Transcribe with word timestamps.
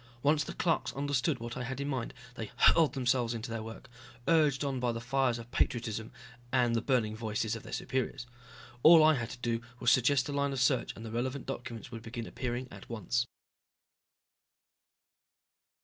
Once 0.23 0.43
the 0.43 0.53
clerks 0.55 0.91
understood 0.93 1.37
what 1.39 1.55
I 1.55 1.61
had 1.61 1.79
in 1.79 1.87
mind 1.87 2.15
they 2.33 2.49
hurled 2.57 2.93
themselves 2.93 3.35
into 3.35 3.51
their 3.51 3.61
work, 3.61 3.87
urged 4.27 4.63
on 4.65 4.79
by 4.79 4.91
the 4.91 4.99
fires 4.99 5.37
of 5.37 5.51
patriotism 5.51 6.11
and 6.51 6.75
the 6.75 6.81
burning 6.81 7.15
voices 7.15 7.55
of 7.55 7.61
their 7.61 7.71
superiors. 7.71 8.25
All 8.81 9.03
I 9.03 9.13
had 9.13 9.29
to 9.29 9.37
do 9.37 9.61
was 9.79 9.91
suggest 9.91 10.27
a 10.27 10.31
line 10.31 10.53
of 10.53 10.59
search 10.59 10.91
and 10.95 11.05
the 11.05 11.11
relevant 11.11 11.45
documents 11.45 11.91
would 11.91 12.01
begin 12.01 12.25
appearing 12.25 12.67
at 12.71 12.89
once. 12.89 13.27